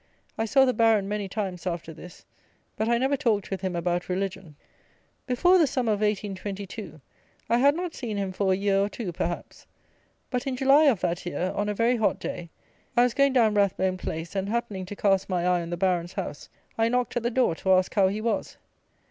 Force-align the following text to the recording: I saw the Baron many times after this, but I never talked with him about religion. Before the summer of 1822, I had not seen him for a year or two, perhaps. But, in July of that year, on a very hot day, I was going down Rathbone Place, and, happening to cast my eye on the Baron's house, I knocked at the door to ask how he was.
I 0.35 0.45
saw 0.45 0.65
the 0.65 0.73
Baron 0.73 1.07
many 1.07 1.29
times 1.29 1.67
after 1.67 1.93
this, 1.93 2.25
but 2.75 2.89
I 2.89 2.97
never 2.97 3.15
talked 3.15 3.51
with 3.51 3.61
him 3.61 3.75
about 3.75 4.09
religion. 4.09 4.55
Before 5.27 5.59
the 5.59 5.67
summer 5.67 5.91
of 5.91 5.99
1822, 6.01 6.99
I 7.51 7.59
had 7.59 7.75
not 7.75 7.93
seen 7.93 8.17
him 8.17 8.31
for 8.31 8.51
a 8.51 8.55
year 8.55 8.79
or 8.79 8.89
two, 8.89 9.11
perhaps. 9.11 9.67
But, 10.31 10.47
in 10.47 10.55
July 10.57 10.85
of 10.85 11.01
that 11.01 11.23
year, 11.27 11.51
on 11.55 11.69
a 11.69 11.75
very 11.75 11.97
hot 11.97 12.19
day, 12.19 12.49
I 12.97 13.03
was 13.03 13.13
going 13.13 13.33
down 13.33 13.53
Rathbone 13.53 13.97
Place, 13.97 14.35
and, 14.35 14.49
happening 14.49 14.87
to 14.87 14.95
cast 14.95 15.29
my 15.29 15.45
eye 15.45 15.61
on 15.61 15.69
the 15.69 15.77
Baron's 15.77 16.13
house, 16.13 16.49
I 16.79 16.89
knocked 16.89 17.15
at 17.15 17.21
the 17.21 17.29
door 17.29 17.53
to 17.57 17.73
ask 17.73 17.93
how 17.93 18.07
he 18.07 18.21
was. 18.21 18.57